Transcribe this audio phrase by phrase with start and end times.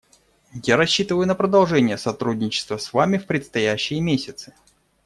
[0.67, 4.51] Я рассчитываю на продолжение сотрудничества с Вами в предстоящие месяцы.